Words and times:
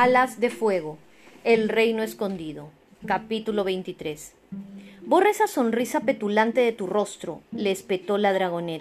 Alas 0.00 0.38
de 0.38 0.48
Fuego, 0.48 0.96
El 1.42 1.68
Reino 1.68 2.04
Escondido, 2.04 2.70
capítulo 3.04 3.64
23. 3.64 4.32
Borra 5.04 5.28
esa 5.28 5.48
sonrisa 5.48 5.98
petulante 5.98 6.60
de 6.60 6.70
tu 6.70 6.86
rostro, 6.86 7.40
le 7.50 7.72
espetó 7.72 8.16
la 8.16 8.32
dragonet. 8.32 8.80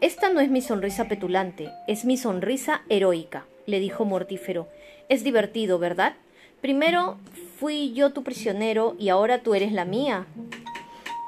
Esta 0.00 0.32
no 0.32 0.40
es 0.40 0.48
mi 0.48 0.62
sonrisa 0.62 1.06
petulante, 1.06 1.68
es 1.86 2.06
mi 2.06 2.16
sonrisa 2.16 2.80
heroica, 2.88 3.44
le 3.66 3.78
dijo 3.78 4.06
Mortífero. 4.06 4.68
Es 5.10 5.22
divertido, 5.22 5.78
¿verdad? 5.78 6.14
Primero 6.62 7.18
fui 7.58 7.92
yo 7.92 8.14
tu 8.14 8.22
prisionero 8.22 8.96
y 8.98 9.10
ahora 9.10 9.42
tú 9.42 9.54
eres 9.54 9.72
la 9.72 9.84
mía. 9.84 10.24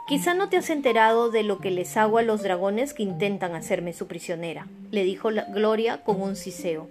Quizá 0.09 0.32
no 0.32 0.48
te 0.48 0.57
has 0.57 0.71
enterado 0.71 1.30
de 1.30 1.43
lo 1.43 1.59
que 1.59 1.71
les 1.71 1.98
hago 1.98 2.16
a 2.16 2.23
los 2.23 2.43
dragones 2.43 2.95
que 2.95 3.02
intentan 3.02 3.55
hacerme 3.55 3.93
su 3.93 4.07
prisionera, 4.07 4.66
le 4.91 5.05
dijo 5.05 5.30
la 5.30 5.45
Gloria 5.45 6.02
con 6.05 6.23
un 6.23 6.36
siseo. 6.36 6.89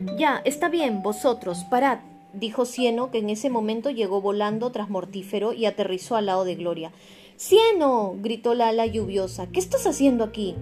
Ya, 0.00 0.42
está 0.44 0.68
bien, 0.68 1.02
vosotros, 1.02 1.64
parad, 1.64 2.00
dijo 2.34 2.66
Cieno, 2.66 3.10
que 3.10 3.18
en 3.18 3.30
ese 3.30 3.48
momento 3.48 3.88
llegó 3.88 4.20
volando 4.20 4.70
tras 4.70 4.90
Mortífero 4.90 5.54
y 5.54 5.64
aterrizó 5.64 6.16
al 6.16 6.26
lado 6.26 6.44
de 6.44 6.54
Gloria. 6.54 6.92
Cieno, 7.38 8.14
gritó 8.18 8.54
la 8.54 8.68
ala 8.68 8.84
lluviosa, 8.84 9.46
¿qué 9.46 9.58
estás 9.58 9.86
haciendo 9.86 10.22
aquí? 10.22 10.54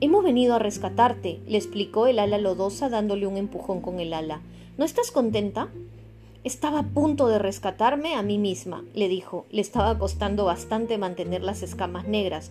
Hemos 0.00 0.22
venido 0.22 0.54
a 0.54 0.60
rescatarte, 0.60 1.40
le 1.48 1.58
explicó 1.58 2.06
el 2.06 2.20
ala 2.20 2.38
lodosa 2.38 2.88
dándole 2.88 3.26
un 3.26 3.36
empujón 3.36 3.80
con 3.80 3.98
el 3.98 4.12
ala. 4.12 4.40
¿No 4.78 4.84
estás 4.84 5.10
contenta? 5.10 5.68
Estaba 6.44 6.78
a 6.78 6.86
punto 6.86 7.26
de 7.26 7.38
rescatarme 7.38 8.14
a 8.14 8.22
mí 8.22 8.38
misma, 8.38 8.84
le 8.94 9.08
dijo. 9.08 9.46
Le 9.50 9.60
estaba 9.60 9.98
costando 9.98 10.44
bastante 10.44 10.96
mantener 10.96 11.42
las 11.42 11.62
escamas 11.62 12.06
negras, 12.06 12.50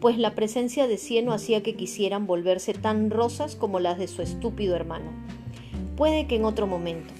pues 0.00 0.18
la 0.18 0.34
presencia 0.34 0.88
de 0.88 0.98
Cieno 0.98 1.32
hacía 1.32 1.62
que 1.62 1.76
quisieran 1.76 2.26
volverse 2.26 2.74
tan 2.74 3.10
rosas 3.10 3.56
como 3.56 3.80
las 3.80 3.98
de 3.98 4.08
su 4.08 4.20
estúpido 4.20 4.74
hermano. 4.76 5.10
Puede 6.00 6.26
que 6.26 6.36
en 6.36 6.46
otro 6.46 6.66
momento. 6.66 7.12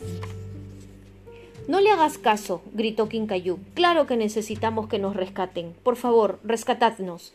No 1.69 1.83
le 1.83 1.91
hagas 1.91 2.17
caso, 2.17 2.63
gritó 2.73 3.11
Quincayú. 3.11 3.59
Claro 3.75 4.07
que 4.07 4.17
necesitamos 4.17 4.89
que 4.89 4.99
nos 4.99 5.15
rescaten. 5.15 5.75
Por 5.83 5.97
favor, 5.97 6.39
rescatadnos. 6.45 7.35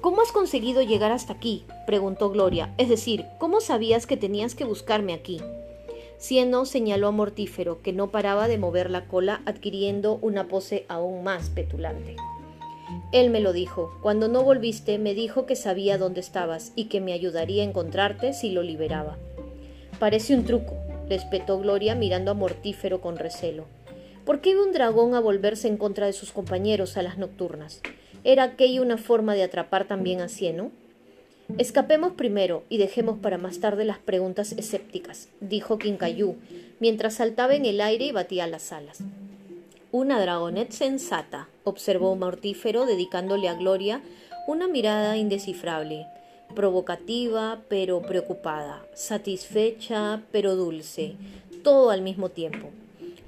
¿Cómo 0.00 0.22
has 0.22 0.32
conseguido 0.32 0.80
llegar 0.80 1.12
hasta 1.12 1.34
aquí? 1.34 1.66
preguntó 1.86 2.30
Gloria. 2.30 2.72
Es 2.78 2.88
decir, 2.88 3.26
¿cómo 3.38 3.60
sabías 3.60 4.06
que 4.06 4.16
tenías 4.16 4.54
que 4.54 4.64
buscarme 4.64 5.12
aquí? 5.12 5.38
Cieno 6.16 6.64
señaló 6.64 7.08
a 7.08 7.10
Mortífero, 7.10 7.82
que 7.82 7.92
no 7.92 8.10
paraba 8.10 8.48
de 8.48 8.56
mover 8.56 8.88
la 8.88 9.04
cola, 9.04 9.42
adquiriendo 9.44 10.18
una 10.22 10.48
pose 10.48 10.86
aún 10.88 11.22
más 11.22 11.50
petulante. 11.50 12.16
Él 13.12 13.28
me 13.28 13.40
lo 13.40 13.52
dijo. 13.52 13.98
Cuando 14.00 14.28
no 14.28 14.42
volviste, 14.42 14.96
me 14.96 15.12
dijo 15.12 15.44
que 15.44 15.56
sabía 15.56 15.98
dónde 15.98 16.20
estabas 16.20 16.72
y 16.74 16.86
que 16.86 17.02
me 17.02 17.12
ayudaría 17.12 17.62
a 17.62 17.66
encontrarte 17.66 18.32
si 18.32 18.48
lo 18.48 18.62
liberaba. 18.62 19.18
Parece 19.98 20.34
un 20.34 20.44
truco, 20.44 20.74
le 21.08 21.14
espetó 21.14 21.58
Gloria 21.60 21.94
mirando 21.94 22.32
a 22.32 22.34
Mortífero 22.34 23.00
con 23.00 23.16
recelo. 23.16 23.64
¿Por 24.24 24.40
qué 24.40 24.50
iba 24.50 24.64
un 24.64 24.72
dragón 24.72 25.14
a 25.14 25.20
volverse 25.20 25.68
en 25.68 25.76
contra 25.76 26.06
de 26.06 26.12
sus 26.12 26.32
compañeros 26.32 26.96
a 26.96 27.02
las 27.02 27.16
nocturnas? 27.16 27.80
¿Era 28.24 28.42
aquella 28.42 28.82
una 28.82 28.96
forma 28.96 29.34
de 29.34 29.44
atrapar 29.44 29.86
también 29.86 30.20
a 30.20 30.28
Cieno? 30.28 30.72
Escapemos 31.58 32.12
primero 32.12 32.64
y 32.68 32.78
dejemos 32.78 33.18
para 33.18 33.38
más 33.38 33.60
tarde 33.60 33.84
las 33.84 33.98
preguntas 33.98 34.52
escépticas, 34.52 35.28
dijo 35.40 35.78
Quincayú, 35.78 36.36
mientras 36.80 37.14
saltaba 37.14 37.54
en 37.54 37.66
el 37.66 37.80
aire 37.80 38.06
y 38.06 38.12
batía 38.12 38.46
las 38.46 38.72
alas. 38.72 39.00
Una 39.92 40.20
dragonet 40.20 40.72
sensata, 40.72 41.48
observó 41.62 42.16
Mortífero, 42.16 42.86
dedicándole 42.86 43.48
a 43.48 43.54
Gloria 43.54 44.00
una 44.48 44.66
mirada 44.66 45.16
indescifrable 45.16 46.06
provocativa 46.54 47.60
pero 47.68 48.02
preocupada, 48.02 48.84
satisfecha 48.94 50.22
pero 50.30 50.56
dulce, 50.56 51.16
todo 51.62 51.90
al 51.90 52.02
mismo 52.02 52.28
tiempo. 52.28 52.70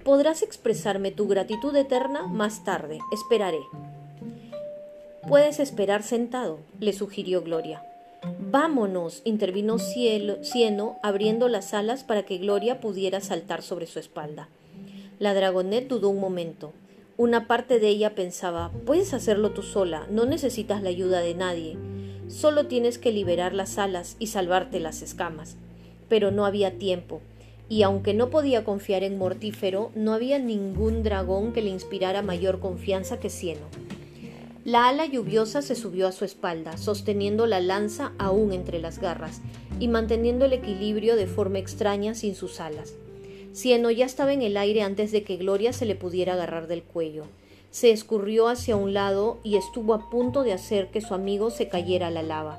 Podrás 0.04 0.42
expresarme 0.42 1.10
tu 1.10 1.26
gratitud 1.26 1.74
eterna 1.74 2.26
más 2.26 2.64
tarde, 2.64 3.00
esperaré. 3.12 3.60
Puedes 5.28 5.58
esperar 5.58 6.04
sentado, 6.04 6.60
le 6.78 6.92
sugirió 6.92 7.42
Gloria. 7.42 7.82
Vámonos, 8.38 9.22
intervino 9.24 9.78
Cieno, 9.78 10.98
abriendo 11.02 11.48
las 11.48 11.74
alas 11.74 12.04
para 12.04 12.24
que 12.24 12.38
Gloria 12.38 12.80
pudiera 12.80 13.20
saltar 13.20 13.62
sobre 13.62 13.86
su 13.86 13.98
espalda. 13.98 14.48
La 15.18 15.34
dragonet 15.34 15.88
dudó 15.88 16.10
un 16.10 16.20
momento. 16.20 16.72
Una 17.18 17.46
parte 17.46 17.78
de 17.78 17.88
ella 17.88 18.14
pensaba, 18.14 18.70
puedes 18.84 19.14
hacerlo 19.14 19.52
tú 19.52 19.62
sola, 19.62 20.06
no 20.10 20.26
necesitas 20.26 20.82
la 20.82 20.90
ayuda 20.90 21.20
de 21.20 21.34
nadie. 21.34 21.78
Solo 22.28 22.66
tienes 22.66 22.98
que 22.98 23.10
liberar 23.10 23.54
las 23.54 23.78
alas 23.78 24.16
y 24.18 24.26
salvarte 24.26 24.80
las 24.80 25.00
escamas. 25.00 25.56
Pero 26.10 26.30
no 26.30 26.44
había 26.44 26.76
tiempo, 26.76 27.22
y 27.70 27.84
aunque 27.84 28.12
no 28.12 28.28
podía 28.28 28.64
confiar 28.64 29.02
en 29.02 29.16
Mortífero, 29.16 29.92
no 29.94 30.12
había 30.12 30.38
ningún 30.38 31.02
dragón 31.02 31.54
que 31.54 31.62
le 31.62 31.70
inspirara 31.70 32.20
mayor 32.20 32.60
confianza 32.60 33.18
que 33.18 33.30
Cieno. 33.30 33.66
La 34.66 34.86
ala 34.86 35.06
lluviosa 35.06 35.62
se 35.62 35.74
subió 35.74 36.08
a 36.08 36.12
su 36.12 36.26
espalda, 36.26 36.76
sosteniendo 36.76 37.46
la 37.46 37.60
lanza 37.60 38.12
aún 38.18 38.52
entre 38.52 38.78
las 38.78 38.98
garras, 38.98 39.40
y 39.80 39.88
manteniendo 39.88 40.44
el 40.44 40.52
equilibrio 40.52 41.16
de 41.16 41.26
forma 41.26 41.60
extraña 41.60 42.14
sin 42.14 42.34
sus 42.34 42.60
alas. 42.60 42.92
Cieno 43.56 43.90
ya 43.90 44.04
estaba 44.04 44.32
en 44.32 44.42
el 44.42 44.56
aire 44.56 44.82
antes 44.82 45.10
de 45.10 45.24
que 45.24 45.38
Gloria 45.38 45.72
se 45.72 45.86
le 45.86 45.96
pudiera 45.96 46.34
agarrar 46.34 46.68
del 46.68 46.82
cuello 46.82 47.24
se 47.76 47.90
escurrió 47.90 48.48
hacia 48.48 48.74
un 48.74 48.94
lado 48.94 49.36
y 49.42 49.56
estuvo 49.56 49.92
a 49.92 50.08
punto 50.08 50.44
de 50.44 50.54
hacer 50.54 50.90
que 50.90 51.02
su 51.02 51.12
amigo 51.12 51.50
se 51.50 51.68
cayera 51.68 52.06
a 52.06 52.10
la 52.10 52.22
lava. 52.22 52.58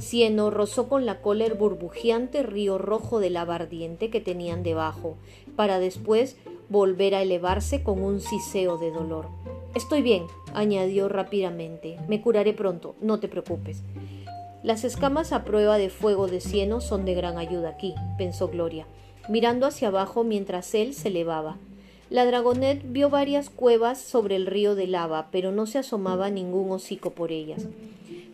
Cieno 0.00 0.50
rozó 0.50 0.88
con 0.88 1.06
la 1.06 1.20
cola 1.20 1.44
el 1.44 1.54
burbujeante 1.54 2.42
río 2.42 2.76
rojo 2.76 3.20
de 3.20 3.30
lava 3.30 3.54
ardiente 3.54 4.10
que 4.10 4.20
tenían 4.20 4.64
debajo, 4.64 5.16
para 5.54 5.78
después 5.78 6.36
volver 6.68 7.14
a 7.14 7.22
elevarse 7.22 7.84
con 7.84 8.02
un 8.02 8.20
siseo 8.20 8.76
de 8.76 8.90
dolor. 8.90 9.28
Estoy 9.76 10.02
bien, 10.02 10.24
añadió 10.52 11.08
rápidamente. 11.08 11.98
Me 12.08 12.20
curaré 12.20 12.52
pronto, 12.52 12.96
no 13.00 13.20
te 13.20 13.28
preocupes. 13.28 13.84
Las 14.64 14.82
escamas 14.82 15.32
a 15.32 15.44
prueba 15.44 15.78
de 15.78 15.90
fuego 15.90 16.26
de 16.26 16.40
cieno 16.40 16.80
son 16.80 17.04
de 17.04 17.14
gran 17.14 17.38
ayuda 17.38 17.68
aquí, 17.68 17.94
pensó 18.18 18.48
Gloria, 18.48 18.88
mirando 19.30 19.66
hacia 19.66 19.88
abajo 19.88 20.24
mientras 20.24 20.74
él 20.74 20.92
se 20.92 21.08
elevaba. 21.08 21.56
La 22.10 22.26
dragonet 22.26 22.82
vio 22.84 23.08
varias 23.08 23.48
cuevas 23.48 24.00
sobre 24.00 24.34
el 24.34 24.46
río 24.46 24.74
de 24.74 24.88
lava, 24.88 25.28
pero 25.30 25.52
no 25.52 25.66
se 25.66 25.78
asomaba 25.78 26.28
ningún 26.28 26.72
hocico 26.72 27.10
por 27.10 27.30
ellas. 27.30 27.68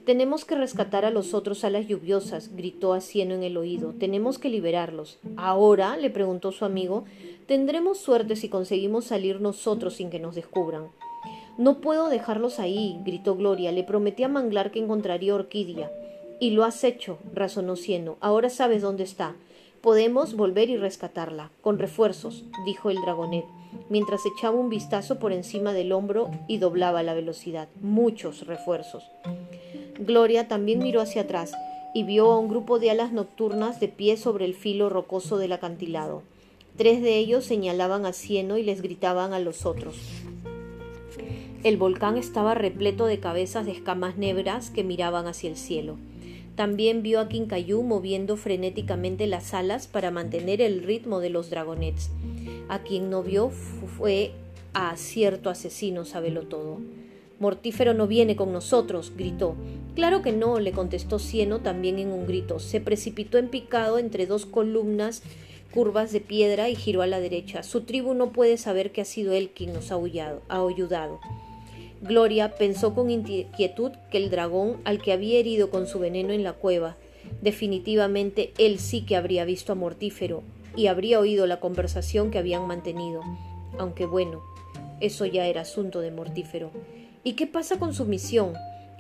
Tenemos 0.07 0.47
que 0.47 0.55
rescatar 0.55 1.05
a 1.05 1.11
los 1.11 1.35
otros 1.35 1.65
alas 1.65 1.87
lluviosas, 1.87 2.57
gritó 2.57 2.95
a 2.95 3.03
Cieno 3.03 3.35
en 3.35 3.43
el 3.43 3.59
oído. 3.59 3.93
Tenemos 3.99 4.39
que 4.39 4.49
liberarlos. 4.49 5.19
¿Ahora? 5.37 5.99
le 5.99 6.09
preguntó 6.09 6.51
su 6.51 6.65
amigo. 6.65 7.05
Tendremos 7.47 7.99
suerte 7.99 8.35
si 8.35 8.49
conseguimos 8.49 9.05
salir 9.05 9.43
nosotros 9.43 9.95
sin 9.95 10.09
que 10.09 10.19
nos 10.19 10.35
descubran. 10.35 10.87
No 11.59 11.83
puedo 11.83 12.09
dejarlos 12.09 12.59
ahí, 12.59 12.99
gritó 13.05 13.37
Gloria. 13.37 13.71
Le 13.71 13.85
prometí 13.85 14.23
a 14.23 14.29
Manglar 14.29 14.71
que 14.71 14.79
encontraría 14.79 15.35
Orquídea. 15.35 15.91
Y 16.41 16.51
lo 16.51 16.65
has 16.65 16.85
hecho, 16.85 17.19
razonó 17.35 17.77
Cieno. 17.77 18.17
Ahora 18.21 18.49
sabes 18.49 18.81
dónde 18.81 19.05
está. 19.05 19.35
Podemos 19.87 20.35
volver 20.35 20.69
y 20.69 20.77
rescatarla, 20.77 21.53
con 21.61 21.79
refuerzos, 21.79 22.43
dijo 22.65 22.91
el 22.91 23.01
dragonet 23.03 23.45
mientras 23.89 24.27
echaba 24.27 24.59
un 24.59 24.69
vistazo 24.69 25.21
por 25.21 25.33
encima 25.33 25.73
del 25.73 25.93
hombro 25.93 26.29
y 26.49 26.59
doblaba 26.59 27.05
la 27.05 27.15
velocidad. 27.15 27.69
Muchos 27.81 28.49
refuerzos. 28.49 29.05
Gloria 30.01 30.49
también 30.49 30.81
miró 30.81 31.01
hacia 31.01 31.23
atrás 31.23 31.53
y 31.95 32.03
vio 32.03 32.33
a 32.33 32.41
un 32.41 32.49
grupo 32.49 32.81
de 32.81 32.91
alas 32.91 33.13
nocturnas 33.13 33.79
de 33.79 33.87
pie 33.87 34.17
sobre 34.17 34.45
el 34.45 34.55
filo 34.55 34.89
rocoso 34.89 35.39
del 35.39 35.53
acantilado. 35.53 36.25
Tres 36.77 37.01
de 37.01 37.19
ellos 37.19 37.45
señalaban 37.45 38.07
a 38.07 38.13
Cieno 38.13 38.59
y 38.59 38.65
les 38.65 38.83
gritaban 38.83 39.35
a 39.35 39.39
los 39.39 39.67
otros. 39.67 39.95
El 41.63 41.77
volcán 41.77 42.19
estaba 42.19 42.55
repleto 42.55 43.07
de 43.07 43.21
cabezas 43.21 43.67
de 43.67 43.71
escamas 43.71 44.17
negras 44.17 44.71
que 44.71 44.83
miraban 44.83 45.29
hacia 45.29 45.49
el 45.49 45.57
cielo. 45.57 45.97
También 46.57 47.03
vio 47.03 47.21
a 47.21 47.29
Quincayú 47.29 47.83
moviendo 47.83 48.37
frenéticamente 48.37 49.27
las 49.27 49.53
alas 49.53 49.87
para 49.87 50.11
mantener 50.11 50.63
el 50.63 50.83
ritmo 50.83 51.21
de 51.21 51.31
los 51.31 51.51
dragonets. 51.51 52.11
A 52.69 52.81
quien 52.81 53.11
no 53.11 53.23
vio 53.23 53.51
fue 53.51 54.33
a 54.73 54.97
cierto 54.97 55.51
asesino, 55.51 56.05
sabelo 56.05 56.43
todo. 56.43 56.81
Mortífero 57.39 57.93
no 57.93 58.07
viene 58.07 58.35
con 58.35 58.53
nosotros, 58.53 59.13
gritó. 59.15 59.55
Claro 59.95 60.23
que 60.23 60.33
no, 60.33 60.59
le 60.59 60.73
contestó 60.73 61.19
Cieno 61.19 61.61
también 61.61 61.99
en 61.99 62.09
un 62.09 62.27
grito. 62.27 62.59
Se 62.59 62.81
precipitó 62.81 63.37
en 63.37 63.49
picado 63.49 63.99
entre 63.99 64.27
dos 64.27 64.47
columnas 64.47 65.23
curvas 65.73 66.11
de 66.13 66.21
piedra 66.21 66.71
y 66.71 66.75
giró 66.75 67.03
a 67.03 67.07
la 67.07 67.21
derecha. 67.21 67.63
Su 67.63 67.83
tribu 67.83 68.15
no 68.15 68.33
puede 68.33 68.57
saber 68.57 68.93
que 68.93 69.03
ha 69.03 69.05
sido 69.05 69.35
él 69.35 69.51
quien 69.55 69.75
nos 69.75 69.93
ha, 69.93 69.97
ha 69.97 70.67
ayudado. 70.67 71.21
Gloria 72.07 72.55
pensó 72.55 72.95
con 72.95 73.11
inquietud 73.11 73.93
que 74.11 74.19
el 74.19 74.31
dragón 74.31 74.81
al 74.85 75.01
que 75.01 75.13
había 75.13 75.39
herido 75.39 75.71
con 75.71 75.87
su 75.87 75.99
veneno 75.99 76.33
en 76.33 76.43
la 76.43 76.53
cueva, 76.53 76.97
definitivamente 77.43 78.53
él 78.59 78.79
sí 78.79 79.03
que 79.03 79.17
habría 79.17 79.45
visto 79.45 79.73
a 79.73 79.77
Mortífero 79.77 80.43
y 80.77 80.87
habría 80.89 81.19
oído 81.19 81.47
la 81.47 81.59
conversación 81.59 82.31
que 82.31 82.39
habían 82.39 82.67
mantenido. 82.67 83.23
Aunque 83.79 84.07
bueno, 84.07 84.43
eso 85.01 85.27
ya 85.27 85.47
era 85.47 85.63
asunto 85.63 86.01
de 86.01 86.11
mortífero. 86.11 86.71
¿Y 87.25 87.33
qué 87.33 87.47
pasa 87.47 87.79
con 87.79 87.95
su 87.95 88.05
misión? 88.05 88.55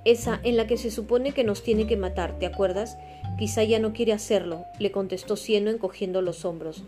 Esa 0.04 0.40
en 0.42 0.56
la 0.56 0.66
que 0.66 0.76
se 0.76 0.90
supone 0.90 1.32
que 1.32 1.44
nos 1.44 1.62
tiene 1.62 1.86
que 1.86 1.96
matar, 1.96 2.38
¿te 2.38 2.46
acuerdas? 2.46 2.96
Quizá 3.38 3.64
ya 3.64 3.78
no 3.78 3.92
quiere 3.92 4.12
hacerlo, 4.12 4.64
le 4.78 4.90
contestó 4.90 5.36
Cieno 5.36 5.70
encogiendo 5.70 6.22
los 6.22 6.44
hombros. 6.44 6.84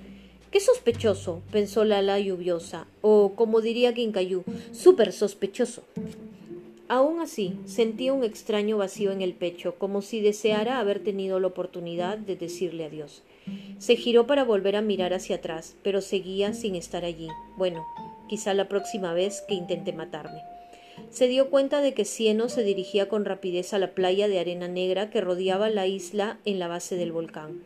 Qué 0.51 0.61
sospechoso, 0.61 1.43
pensó 1.53 1.85
Lala 1.85 2.19
lluviosa, 2.19 2.87
o 3.03 3.35
como 3.35 3.61
diría 3.61 3.93
Quincayú, 3.93 4.45
súper 4.73 5.13
sospechoso. 5.13 5.83
Aún 6.89 7.21
así, 7.21 7.55
sentía 7.67 8.15
un 8.15 8.25
extraño 8.25 8.79
vacío 8.79 9.13
en 9.13 9.21
el 9.21 9.35
pecho, 9.35 9.75
como 9.75 10.01
si 10.01 10.23
deseara 10.23 10.79
haber 10.79 11.01
tenido 11.01 11.39
la 11.39 11.49
oportunidad 11.49 12.17
de 12.17 12.35
decirle 12.35 12.87
adiós. 12.87 13.23
Se 13.79 13.97
giró 13.97 14.27
para 14.27 14.43
volver 14.43 14.75
a 14.75 14.81
mirar 14.81 15.13
hacia 15.13 15.37
atrás, 15.37 15.77
pero 15.83 16.01
seguía 16.01 16.55
sin 16.55 16.77
estar 16.77 17.05
allí. 17.05 17.29
Bueno, 17.59 17.85
quizá 18.27 18.55
la 18.55 18.69
próxima 18.69 19.13
vez 19.13 19.43
que 19.47 19.55
intente 19.55 19.93
matarme. 19.93 20.41
Se 21.11 21.29
dio 21.29 21.51
cuenta 21.51 21.83
de 21.83 21.93
que 21.93 22.07
Cieno 22.07 22.49
se 22.49 22.65
dirigía 22.65 23.11
con 23.11 23.27
rapidez 23.27 23.75
a 23.75 23.79
la 23.79 23.93
playa 23.93 24.27
de 24.27 24.39
arena 24.39 24.67
negra 24.67 25.11
que 25.11 25.21
rodeaba 25.21 25.69
la 25.69 25.87
isla 25.87 26.39
en 26.47 26.59
la 26.59 26.69
base 26.69 26.97
del 26.97 27.13
volcán. 27.13 27.63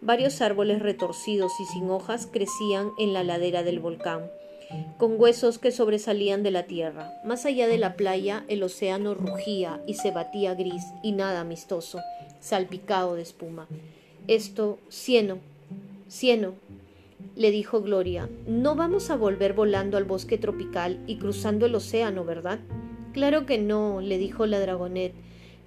Varios 0.00 0.40
árboles 0.40 0.80
retorcidos 0.80 1.52
y 1.60 1.64
sin 1.66 1.90
hojas 1.90 2.26
crecían 2.30 2.90
en 2.98 3.12
la 3.12 3.24
ladera 3.24 3.62
del 3.62 3.80
volcán 3.80 4.30
con 4.98 5.20
huesos 5.20 5.58
que 5.58 5.72
sobresalían 5.72 6.42
de 6.42 6.50
la 6.50 6.64
tierra. 6.64 7.12
Más 7.24 7.46
allá 7.46 7.66
de 7.66 7.78
la 7.78 7.94
playa 7.94 8.44
el 8.48 8.62
océano 8.62 9.14
rugía 9.14 9.80
y 9.86 9.94
se 9.94 10.10
batía 10.10 10.54
gris 10.54 10.84
y 11.02 11.12
nada 11.12 11.40
amistoso, 11.40 12.00
salpicado 12.40 13.14
de 13.14 13.22
espuma. 13.22 13.66
Esto, 14.28 14.78
cieno, 14.88 15.38
cieno, 16.08 16.54
le 17.36 17.50
dijo 17.50 17.82
Gloria, 17.82 18.28
no 18.46 18.76
vamos 18.76 19.10
a 19.10 19.16
volver 19.16 19.54
volando 19.54 19.96
al 19.96 20.04
bosque 20.04 20.38
tropical 20.38 21.02
y 21.06 21.16
cruzando 21.16 21.66
el 21.66 21.74
océano, 21.74 22.24
¿verdad? 22.24 22.60
Claro 23.12 23.46
que 23.46 23.58
no, 23.58 24.00
le 24.00 24.18
dijo 24.18 24.46
la 24.46 24.60
dragonet. 24.60 25.14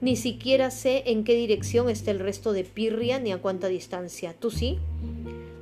Ni 0.04 0.18
siquiera 0.18 0.70
sé 0.70 1.04
en 1.06 1.24
qué 1.24 1.34
dirección 1.34 1.90
está 1.90 2.12
el 2.12 2.20
resto 2.20 2.52
de 2.52 2.66
Pirria 2.66 3.20
ni 3.20 3.32
a 3.32 3.38
cuánta 3.38 3.70
distancia. 3.70 4.36
¿Tú 4.38 4.52
sí? 4.52 4.78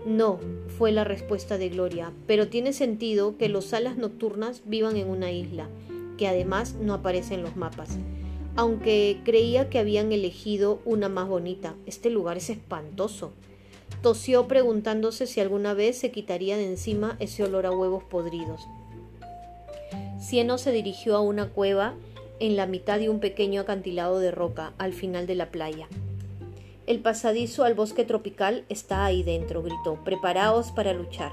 No, 0.03 0.39
fue 0.79 0.91
la 0.91 1.03
respuesta 1.03 1.59
de 1.59 1.69
Gloria, 1.69 2.11
pero 2.25 2.47
tiene 2.47 2.73
sentido 2.73 3.37
que 3.37 3.49
los 3.49 3.71
alas 3.71 3.97
nocturnas 3.97 4.63
vivan 4.65 4.97
en 4.97 5.11
una 5.11 5.31
isla, 5.31 5.69
que 6.17 6.27
además 6.27 6.73
no 6.81 6.95
aparece 6.95 7.35
en 7.35 7.43
los 7.43 7.55
mapas. 7.55 7.99
Aunque 8.55 9.19
creía 9.23 9.69
que 9.69 9.77
habían 9.77 10.11
elegido 10.11 10.81
una 10.85 11.07
más 11.07 11.27
bonita, 11.27 11.75
este 11.85 12.09
lugar 12.09 12.37
es 12.37 12.49
espantoso. 12.49 13.33
Tosió 14.01 14.47
preguntándose 14.47 15.27
si 15.27 15.39
alguna 15.39 15.75
vez 15.75 15.99
se 15.99 16.09
quitaría 16.09 16.57
de 16.57 16.65
encima 16.65 17.15
ese 17.19 17.43
olor 17.43 17.67
a 17.67 17.71
huevos 17.71 18.03
podridos. 18.05 18.63
Cieno 20.19 20.57
se 20.57 20.71
dirigió 20.71 21.15
a 21.15 21.21
una 21.21 21.49
cueva 21.49 21.93
en 22.41 22.55
la 22.55 22.65
mitad 22.65 22.99
de 22.99 23.07
un 23.07 23.19
pequeño 23.19 23.61
acantilado 23.61 24.19
de 24.19 24.31
roca 24.31 24.73
al 24.79 24.93
final 24.93 25.27
de 25.27 25.35
la 25.35 25.51
playa. 25.51 25.87
El 26.87 26.99
pasadizo 26.99 27.63
al 27.63 27.75
bosque 27.75 28.03
tropical 28.03 28.65
está 28.67 29.05
ahí 29.05 29.21
dentro, 29.21 29.61
gritó. 29.61 29.99
Preparaos 30.03 30.71
para 30.71 30.91
luchar. 30.91 31.31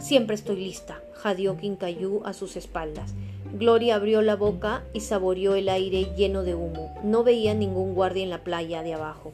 Siempre 0.00 0.36
estoy 0.36 0.56
lista, 0.56 1.02
jadeó 1.14 1.56
Quincayú 1.56 2.22
a 2.24 2.32
sus 2.32 2.56
espaldas. 2.56 3.12
Gloria 3.58 3.96
abrió 3.96 4.22
la 4.22 4.36
boca 4.36 4.84
y 4.92 5.00
saboreó 5.00 5.56
el 5.56 5.68
aire 5.68 6.12
lleno 6.16 6.44
de 6.44 6.54
humo. 6.54 6.94
No 7.02 7.24
veía 7.24 7.52
ningún 7.52 7.94
guardia 7.94 8.22
en 8.22 8.30
la 8.30 8.44
playa 8.44 8.84
de 8.84 8.94
abajo. 8.94 9.32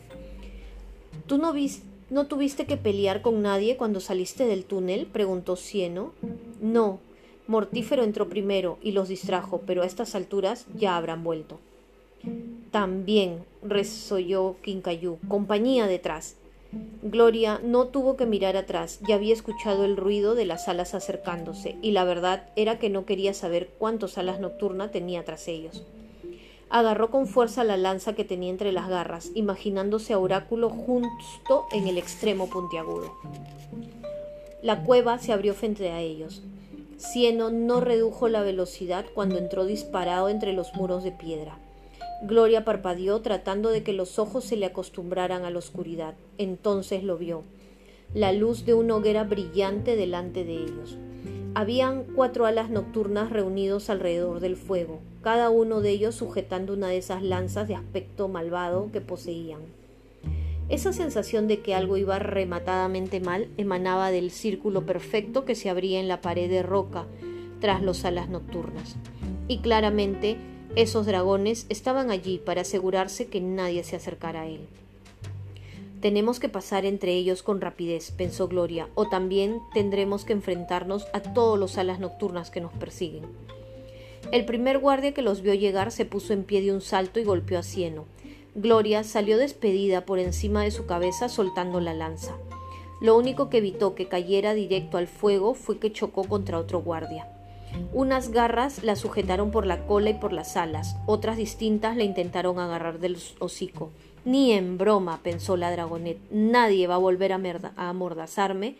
¿Tú 1.26 1.36
no, 1.36 1.52
no 2.08 2.26
tuviste 2.26 2.64
que 2.64 2.78
pelear 2.78 3.20
con 3.20 3.42
nadie 3.42 3.76
cuando 3.76 4.00
saliste 4.00 4.46
del 4.46 4.64
túnel? 4.64 5.06
preguntó 5.06 5.56
Cieno. 5.56 6.14
No. 6.62 7.00
Mortífero 7.46 8.04
entró 8.04 8.28
primero 8.28 8.78
y 8.82 8.92
los 8.92 9.08
distrajo, 9.08 9.62
pero 9.66 9.82
a 9.82 9.86
estas 9.86 10.14
alturas 10.14 10.66
ya 10.74 10.96
habrán 10.96 11.24
vuelto. 11.24 11.58
También, 12.70 13.44
resolló 13.62 14.56
Quincayú, 14.62 15.18
compañía 15.28 15.86
detrás. 15.86 16.36
Gloria 17.02 17.60
no 17.62 17.88
tuvo 17.88 18.16
que 18.16 18.24
mirar 18.24 18.56
atrás, 18.56 19.00
ya 19.06 19.16
había 19.16 19.34
escuchado 19.34 19.84
el 19.84 19.96
ruido 19.96 20.34
de 20.34 20.46
las 20.46 20.68
alas 20.68 20.94
acercándose, 20.94 21.76
y 21.82 21.90
la 21.90 22.04
verdad 22.04 22.48
era 22.56 22.78
que 22.78 22.88
no 22.88 23.04
quería 23.04 23.34
saber 23.34 23.68
cuántos 23.78 24.16
alas 24.16 24.40
nocturna 24.40 24.90
tenía 24.90 25.24
tras 25.24 25.48
ellos. 25.48 25.84
Agarró 26.70 27.10
con 27.10 27.26
fuerza 27.26 27.64
la 27.64 27.76
lanza 27.76 28.14
que 28.14 28.24
tenía 28.24 28.48
entre 28.48 28.72
las 28.72 28.88
garras, 28.88 29.30
imaginándose 29.34 30.14
a 30.14 30.18
Oráculo 30.18 30.70
justo 30.70 31.66
en 31.72 31.88
el 31.88 31.98
extremo 31.98 32.48
puntiagudo. 32.48 33.12
La 34.62 34.82
cueva 34.84 35.18
se 35.18 35.32
abrió 35.32 35.52
frente 35.52 35.90
a 35.90 36.00
ellos. 36.00 36.42
Cieno 36.96 37.50
no 37.50 37.80
redujo 37.80 38.28
la 38.28 38.42
velocidad 38.42 39.04
cuando 39.14 39.38
entró 39.38 39.64
disparado 39.64 40.28
entre 40.28 40.52
los 40.52 40.74
muros 40.74 41.04
de 41.04 41.12
piedra. 41.12 41.58
Gloria 42.22 42.64
parpadeó 42.64 43.20
tratando 43.20 43.70
de 43.70 43.82
que 43.82 43.92
los 43.92 44.18
ojos 44.18 44.44
se 44.44 44.56
le 44.56 44.66
acostumbraran 44.66 45.44
a 45.44 45.50
la 45.50 45.58
oscuridad. 45.58 46.14
Entonces 46.38 47.02
lo 47.02 47.18
vio. 47.18 47.42
La 48.14 48.32
luz 48.32 48.64
de 48.64 48.74
una 48.74 48.94
hoguera 48.94 49.24
brillante 49.24 49.96
delante 49.96 50.44
de 50.44 50.54
ellos. 50.54 50.96
Habían 51.54 52.04
cuatro 52.04 52.46
alas 52.46 52.70
nocturnas 52.70 53.30
reunidos 53.30 53.90
alrededor 53.90 54.40
del 54.40 54.56
fuego, 54.56 55.00
cada 55.20 55.50
uno 55.50 55.80
de 55.80 55.90
ellos 55.90 56.14
sujetando 56.14 56.72
una 56.72 56.88
de 56.88 56.96
esas 56.96 57.22
lanzas 57.22 57.68
de 57.68 57.74
aspecto 57.74 58.28
malvado 58.28 58.90
que 58.92 59.00
poseían. 59.00 59.60
Esa 60.72 60.94
sensación 60.94 61.48
de 61.48 61.60
que 61.60 61.74
algo 61.74 61.98
iba 61.98 62.18
rematadamente 62.18 63.20
mal 63.20 63.48
emanaba 63.58 64.10
del 64.10 64.30
círculo 64.30 64.86
perfecto 64.86 65.44
que 65.44 65.54
se 65.54 65.68
abría 65.68 66.00
en 66.00 66.08
la 66.08 66.22
pared 66.22 66.48
de 66.48 66.62
roca 66.62 67.04
tras 67.60 67.82
los 67.82 68.06
alas 68.06 68.30
nocturnas. 68.30 68.96
Y 69.48 69.58
claramente 69.58 70.38
esos 70.74 71.04
dragones 71.04 71.66
estaban 71.68 72.10
allí 72.10 72.38
para 72.38 72.62
asegurarse 72.62 73.26
que 73.26 73.42
nadie 73.42 73.84
se 73.84 73.96
acercara 73.96 74.40
a 74.40 74.46
él. 74.46 74.66
Tenemos 76.00 76.40
que 76.40 76.48
pasar 76.48 76.86
entre 76.86 77.12
ellos 77.12 77.42
con 77.42 77.60
rapidez, 77.60 78.10
pensó 78.10 78.48
Gloria, 78.48 78.88
o 78.94 79.10
también 79.10 79.58
tendremos 79.74 80.24
que 80.24 80.32
enfrentarnos 80.32 81.06
a 81.12 81.20
todos 81.20 81.58
los 81.58 81.76
alas 81.76 82.00
nocturnas 82.00 82.50
que 82.50 82.62
nos 82.62 82.72
persiguen. 82.72 83.24
El 84.32 84.46
primer 84.46 84.78
guardia 84.78 85.12
que 85.12 85.20
los 85.20 85.42
vio 85.42 85.52
llegar 85.52 85.92
se 85.92 86.06
puso 86.06 86.32
en 86.32 86.44
pie 86.44 86.62
de 86.62 86.72
un 86.72 86.80
salto 86.80 87.20
y 87.20 87.24
golpeó 87.24 87.58
a 87.58 87.62
Cieno. 87.62 88.06
Gloria 88.54 89.02
salió 89.02 89.38
despedida 89.38 90.04
por 90.04 90.18
encima 90.18 90.62
de 90.62 90.70
su 90.70 90.84
cabeza 90.84 91.30
soltando 91.30 91.80
la 91.80 91.94
lanza. 91.94 92.36
Lo 93.00 93.16
único 93.16 93.48
que 93.48 93.58
evitó 93.58 93.94
que 93.94 94.08
cayera 94.08 94.52
directo 94.52 94.98
al 94.98 95.06
fuego 95.06 95.54
fue 95.54 95.78
que 95.78 95.90
chocó 95.90 96.24
contra 96.24 96.58
otro 96.58 96.82
guardia. 96.82 97.28
Unas 97.94 98.30
garras 98.30 98.84
la 98.84 98.94
sujetaron 98.94 99.50
por 99.50 99.66
la 99.66 99.86
cola 99.86 100.10
y 100.10 100.14
por 100.14 100.34
las 100.34 100.56
alas, 100.58 100.96
otras 101.06 101.38
distintas 101.38 101.96
la 101.96 102.04
intentaron 102.04 102.58
agarrar 102.58 103.00
del 103.00 103.16
hocico. 103.38 103.90
Ni 104.26 104.52
en 104.52 104.76
broma, 104.76 105.20
pensó 105.22 105.56
la 105.56 105.72
dragonet, 105.72 106.18
nadie 106.30 106.86
va 106.86 106.96
a 106.96 106.98
volver 106.98 107.32
a, 107.32 107.40
a 107.76 107.88
amordazarme 107.88 108.76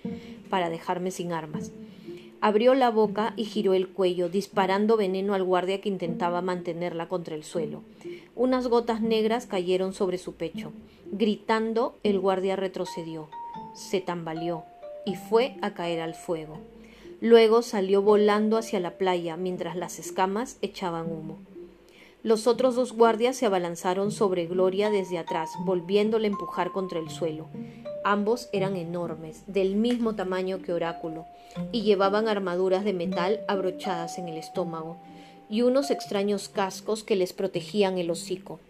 para 0.51 0.69
dejarme 0.69 1.11
sin 1.11 1.33
armas. 1.33 1.73
Abrió 2.43 2.75
la 2.75 2.91
boca 2.91 3.35
y 3.37 3.45
giró 3.45 3.73
el 3.73 3.87
cuello, 3.89 4.29
disparando 4.29 4.97
veneno 4.97 5.35
al 5.35 5.45
guardia 5.45 5.81
que 5.81 5.89
intentaba 5.89 6.43
mantenerla 6.43 7.07
contra 7.07 7.37
el 7.37 7.45
suelo. 7.45 7.85
Unas 8.35 8.67
gotas 8.67 9.01
negras 9.01 9.47
cayeron 9.47 9.93
sobre 9.93 10.19
su 10.19 10.35
pecho. 10.35 10.73
Gritando, 11.13 11.95
el 12.03 12.19
guardia 12.19 12.57
retrocedió, 12.57 13.29
se 13.75 14.01
tambaleó 14.01 14.65
y 15.07 15.15
fue 15.15 15.55
a 15.63 15.73
caer 15.75 16.01
al 16.01 16.17
fuego. 16.17 16.59
Luego 17.21 17.63
salió 17.63 18.03
volando 18.03 18.59
hacia 18.59 18.81
la 18.81 18.99
playa 18.99 19.37
mientras 19.37 19.77
las 19.77 20.01
escamas 20.01 20.59
echaban 20.63 21.13
humo. 21.13 21.39
Los 22.25 22.47
otros 22.47 22.77
dos 22.77 22.93
guardias 22.93 23.35
se 23.35 23.47
abalanzaron 23.47 24.13
sobre 24.13 24.47
Gloria 24.47 24.91
desde 24.91 25.19
atrás, 25.19 25.51
volviéndola 25.65 26.29
a 26.29 26.31
empujar 26.31 26.71
contra 26.71 27.01
el 27.01 27.11
suelo. 27.11 27.49
Ambos 28.05 28.49
eran 28.53 28.77
enormes, 28.77 29.43
del 29.49 29.75
mismo 29.75 30.15
tamaño 30.15 30.63
que 30.63 30.73
Oráculo, 30.73 31.27
y 31.73 31.83
llevaban 31.83 32.29
armaduras 32.29 32.85
de 32.85 32.93
metal 32.93 33.41
abrochadas 33.49 34.19
en 34.19 34.29
el 34.29 34.37
estómago, 34.37 34.99
y 35.51 35.63
unos 35.63 35.91
extraños 35.91 36.49
cascos 36.49 37.03
que 37.03 37.17
les 37.17 37.33
protegían 37.33 37.99
el 37.99 38.09
hocico. 38.09 38.61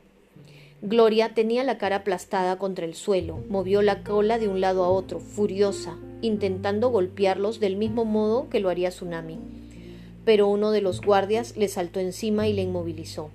Gloria 0.80 1.34
tenía 1.34 1.62
la 1.62 1.76
cara 1.76 1.96
aplastada 1.96 2.56
contra 2.56 2.86
el 2.86 2.94
suelo, 2.94 3.38
movió 3.50 3.82
la 3.82 4.02
cola 4.02 4.38
de 4.38 4.48
un 4.48 4.62
lado 4.62 4.82
a 4.82 4.88
otro, 4.88 5.20
furiosa, 5.20 5.98
intentando 6.22 6.88
golpearlos 6.88 7.60
del 7.60 7.76
mismo 7.76 8.06
modo 8.06 8.48
que 8.48 8.60
lo 8.60 8.70
haría 8.70 8.88
Tsunami. 8.88 9.38
Pero 10.24 10.48
uno 10.48 10.70
de 10.70 10.80
los 10.80 11.02
guardias 11.02 11.54
le 11.58 11.68
saltó 11.68 12.00
encima 12.00 12.48
y 12.48 12.54
le 12.54 12.62
inmovilizó. 12.62 13.30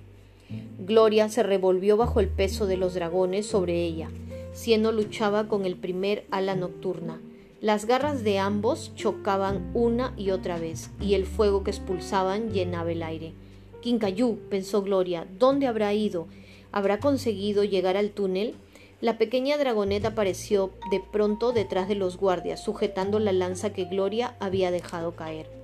Gloria 0.78 1.28
se 1.28 1.42
revolvió 1.42 1.96
bajo 1.96 2.20
el 2.20 2.28
peso 2.28 2.66
de 2.66 2.76
los 2.76 2.94
dragones 2.94 3.46
sobre 3.46 3.84
ella. 3.84 4.08
Siendo 4.52 4.92
luchaba 4.92 5.48
con 5.48 5.66
el 5.66 5.76
primer 5.76 6.24
ala 6.30 6.54
nocturna. 6.54 7.20
Las 7.60 7.86
garras 7.86 8.22
de 8.22 8.38
ambos 8.38 8.92
chocaban 8.94 9.70
una 9.74 10.14
y 10.16 10.30
otra 10.30 10.58
vez, 10.58 10.90
y 11.00 11.14
el 11.14 11.26
fuego 11.26 11.64
que 11.64 11.72
expulsaban 11.72 12.52
llenaba 12.52 12.92
el 12.92 13.02
aire. 13.02 13.32
Quincayú, 13.80 14.38
pensó 14.48 14.82
Gloria, 14.82 15.26
¿dónde 15.38 15.66
habrá 15.66 15.92
ido? 15.92 16.28
¿Habrá 16.72 17.00
conseguido 17.00 17.64
llegar 17.64 17.96
al 17.96 18.10
túnel? 18.10 18.54
La 19.00 19.18
pequeña 19.18 19.58
dragoneta 19.58 20.08
apareció 20.08 20.72
de 20.90 21.00
pronto 21.00 21.52
detrás 21.52 21.88
de 21.88 21.94
los 21.94 22.16
guardias, 22.16 22.62
sujetando 22.62 23.18
la 23.18 23.32
lanza 23.32 23.72
que 23.72 23.84
Gloria 23.84 24.36
había 24.40 24.70
dejado 24.70 25.16
caer. 25.16 25.57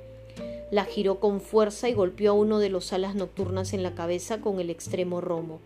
La 0.74 0.86
giró 0.86 1.20
con 1.20 1.40
fuerza 1.40 1.88
y 1.88 1.92
golpeó 1.92 2.32
a 2.32 2.34
uno 2.34 2.58
de 2.58 2.68
los 2.68 2.92
alas 2.92 3.14
nocturnas 3.14 3.74
en 3.74 3.84
la 3.84 3.94
cabeza 3.94 4.40
con 4.40 4.58
el 4.58 4.70
extremo 4.70 5.20
romo. 5.20 5.60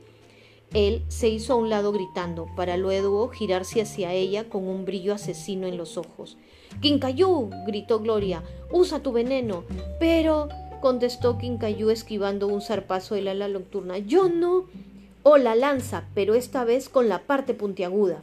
Él 0.74 1.02
se 1.08 1.30
hizo 1.30 1.54
a 1.54 1.56
un 1.56 1.70
lado 1.70 1.92
gritando, 1.92 2.46
para 2.56 2.76
luego 2.76 3.26
girarse 3.30 3.80
hacia 3.80 4.12
ella 4.12 4.50
con 4.50 4.68
un 4.68 4.84
brillo 4.84 5.14
asesino 5.14 5.66
en 5.66 5.78
los 5.78 5.96
ojos. 5.96 6.36
¡Quincayú! 6.82 7.48
gritó 7.66 8.00
Gloria. 8.00 8.42
¡Usa 8.70 9.02
tu 9.02 9.12
veneno! 9.12 9.64
Pero. 9.98 10.50
contestó 10.82 11.38
Quincayú 11.38 11.88
esquivando 11.88 12.46
un 12.46 12.60
zarpazo 12.60 13.14
del 13.14 13.28
ala 13.28 13.48
nocturna. 13.48 13.96
Yo 13.96 14.28
no. 14.28 14.66
Oh, 15.22 15.38
la 15.38 15.54
lanza, 15.54 16.06
pero 16.14 16.34
esta 16.34 16.64
vez 16.64 16.90
con 16.90 17.08
la 17.08 17.20
parte 17.20 17.54
puntiaguda. 17.54 18.20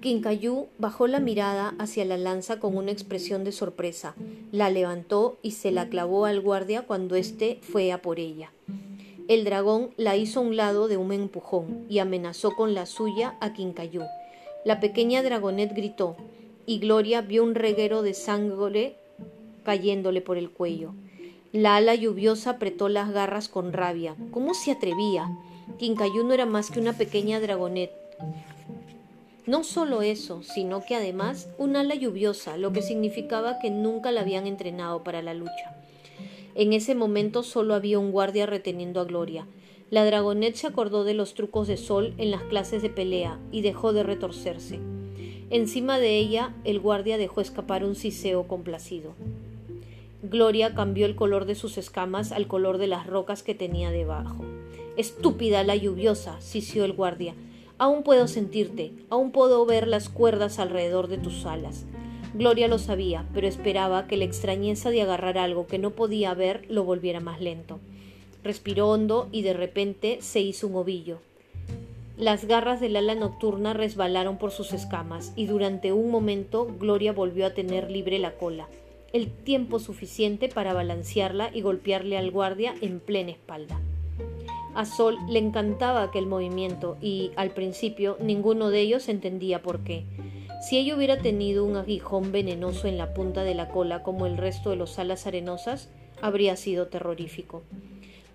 Quincayú 0.00 0.66
bajó 0.78 1.06
la 1.06 1.20
mirada 1.20 1.74
hacia 1.78 2.04
la 2.04 2.18
lanza 2.18 2.60
con 2.60 2.76
una 2.76 2.90
expresión 2.90 3.42
de 3.44 3.52
sorpresa, 3.52 4.14
la 4.52 4.68
levantó 4.68 5.38
y 5.42 5.52
se 5.52 5.70
la 5.70 5.88
clavó 5.88 6.26
al 6.26 6.40
guardia 6.40 6.82
cuando 6.82 7.16
éste 7.16 7.58
fue 7.62 7.90
a 7.90 8.02
por 8.02 8.18
ella. 8.18 8.52
El 9.26 9.44
dragón 9.44 9.90
la 9.96 10.16
hizo 10.16 10.40
a 10.40 10.42
un 10.42 10.56
lado 10.56 10.86
de 10.86 10.98
un 10.98 11.10
empujón 11.10 11.86
y 11.88 12.00
amenazó 12.00 12.50
con 12.54 12.74
la 12.74 12.84
suya 12.84 13.38
a 13.40 13.54
Quincayú. 13.54 14.02
La 14.66 14.80
pequeña 14.80 15.22
dragonet 15.22 15.74
gritó, 15.74 16.16
y 16.66 16.78
Gloria 16.78 17.22
vio 17.22 17.42
un 17.42 17.54
reguero 17.54 18.02
de 18.02 18.12
sangre 18.12 18.96
cayéndole 19.64 20.20
por 20.20 20.36
el 20.36 20.50
cuello. 20.50 20.92
La 21.52 21.76
ala 21.76 21.94
lluviosa 21.94 22.50
apretó 22.50 22.88
las 22.88 23.10
garras 23.10 23.48
con 23.48 23.72
rabia. 23.72 24.16
¿Cómo 24.30 24.52
se 24.52 24.72
atrevía? 24.72 25.30
Quincayú 25.78 26.24
no 26.24 26.34
era 26.34 26.46
más 26.46 26.70
que 26.70 26.80
una 26.80 26.92
pequeña 26.92 27.40
dragonet. 27.40 27.90
No 29.46 29.62
solo 29.62 30.00
eso, 30.00 30.42
sino 30.42 30.80
que 30.80 30.94
además 30.94 31.50
un 31.58 31.76
ala 31.76 31.94
lluviosa, 31.94 32.56
lo 32.56 32.72
que 32.72 32.80
significaba 32.80 33.58
que 33.58 33.70
nunca 33.70 34.10
la 34.10 34.22
habían 34.22 34.46
entrenado 34.46 35.04
para 35.04 35.20
la 35.20 35.34
lucha. 35.34 35.76
En 36.54 36.72
ese 36.72 36.94
momento 36.94 37.42
solo 37.42 37.74
había 37.74 37.98
un 37.98 38.10
guardia 38.10 38.46
reteniendo 38.46 39.00
a 39.00 39.04
Gloria. 39.04 39.46
La 39.90 40.06
dragonet 40.06 40.54
se 40.54 40.66
acordó 40.66 41.04
de 41.04 41.12
los 41.12 41.34
trucos 41.34 41.68
de 41.68 41.76
sol 41.76 42.14
en 42.16 42.30
las 42.30 42.42
clases 42.44 42.80
de 42.80 42.88
pelea 42.88 43.38
y 43.52 43.60
dejó 43.60 43.92
de 43.92 44.02
retorcerse. 44.02 44.80
Encima 45.50 45.98
de 45.98 46.16
ella, 46.16 46.54
el 46.64 46.80
guardia 46.80 47.18
dejó 47.18 47.42
escapar 47.42 47.84
un 47.84 47.96
siseo 47.96 48.48
complacido. 48.48 49.14
Gloria 50.22 50.74
cambió 50.74 51.04
el 51.04 51.16
color 51.16 51.44
de 51.44 51.54
sus 51.54 51.76
escamas 51.76 52.32
al 52.32 52.46
color 52.46 52.78
de 52.78 52.86
las 52.86 53.06
rocas 53.06 53.42
que 53.42 53.54
tenía 53.54 53.90
debajo. 53.90 54.42
Estúpida 54.96 55.64
la 55.64 55.76
lluviosa, 55.76 56.40
sisió 56.40 56.86
el 56.86 56.94
guardia. 56.94 57.34
Aún 57.76 58.04
puedo 58.04 58.28
sentirte, 58.28 58.92
aún 59.10 59.32
puedo 59.32 59.66
ver 59.66 59.88
las 59.88 60.08
cuerdas 60.08 60.58
alrededor 60.58 61.08
de 61.08 61.18
tus 61.18 61.44
alas. 61.44 61.86
Gloria 62.34 62.68
lo 62.68 62.78
sabía, 62.78 63.26
pero 63.34 63.46
esperaba 63.46 64.06
que 64.06 64.16
la 64.16 64.24
extrañeza 64.24 64.90
de 64.90 65.02
agarrar 65.02 65.38
algo 65.38 65.66
que 65.66 65.78
no 65.78 65.90
podía 65.90 66.34
ver 66.34 66.64
lo 66.68 66.84
volviera 66.84 67.20
más 67.20 67.40
lento. 67.40 67.80
Respiró 68.44 68.90
hondo 68.90 69.28
y 69.32 69.42
de 69.42 69.54
repente 69.54 70.18
se 70.20 70.40
hizo 70.40 70.68
un 70.68 70.76
ovillo. 70.76 71.18
Las 72.16 72.44
garras 72.44 72.80
del 72.80 72.94
ala 72.94 73.16
nocturna 73.16 73.72
resbalaron 73.72 74.38
por 74.38 74.52
sus 74.52 74.72
escamas 74.72 75.32
y 75.34 75.46
durante 75.46 75.92
un 75.92 76.12
momento 76.12 76.68
Gloria 76.78 77.12
volvió 77.12 77.44
a 77.46 77.54
tener 77.54 77.90
libre 77.90 78.20
la 78.20 78.34
cola, 78.34 78.68
el 79.12 79.30
tiempo 79.30 79.80
suficiente 79.80 80.48
para 80.48 80.74
balancearla 80.74 81.50
y 81.52 81.62
golpearle 81.62 82.18
al 82.18 82.30
guardia 82.30 82.74
en 82.80 83.00
plena 83.00 83.32
espalda. 83.32 83.80
A 84.74 84.86
Sol 84.86 85.16
le 85.28 85.38
encantaba 85.38 86.02
aquel 86.02 86.26
movimiento 86.26 86.96
y, 87.00 87.30
al 87.36 87.50
principio, 87.50 88.16
ninguno 88.20 88.70
de 88.70 88.80
ellos 88.80 89.08
entendía 89.08 89.62
por 89.62 89.84
qué. 89.84 90.04
Si 90.68 90.78
ella 90.78 90.96
hubiera 90.96 91.18
tenido 91.18 91.64
un 91.64 91.76
aguijón 91.76 92.32
venenoso 92.32 92.88
en 92.88 92.98
la 92.98 93.14
punta 93.14 93.44
de 93.44 93.54
la 93.54 93.68
cola 93.68 94.02
como 94.02 94.26
el 94.26 94.36
resto 94.36 94.70
de 94.70 94.76
los 94.76 94.98
alas 94.98 95.26
arenosas, 95.26 95.90
habría 96.20 96.56
sido 96.56 96.88
terrorífico. 96.88 97.62